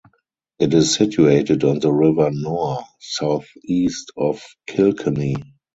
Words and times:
It 0.57 0.73
is 0.73 0.95
situated 0.95 1.63
on 1.63 1.77
the 1.77 1.91
River 1.93 2.31
Nore, 2.33 2.79
southeast 2.99 4.11
of 4.17 4.41
Kilkenny. 4.65 5.35